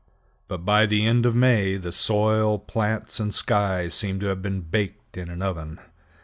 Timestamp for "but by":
0.47-0.87